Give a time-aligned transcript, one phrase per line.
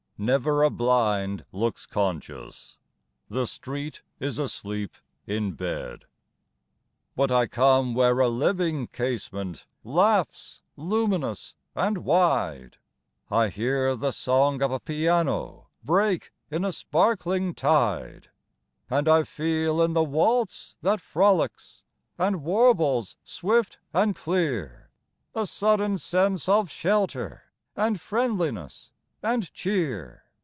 [0.23, 2.77] Never a blind looks conscious
[3.27, 4.93] The street is asleep
[5.25, 6.05] in bed!
[7.15, 12.77] But I come where a living casement Laughs luminous and wide;
[13.31, 18.29] I hear the song of a piano Break in a sparkling tide;
[18.91, 21.81] And I feel, in the waltz that frolics
[22.19, 24.91] And warbles swift and clear,
[25.33, 27.45] A sudden sense of shelter
[27.75, 28.89] And friendliness
[29.23, 30.23] and cheer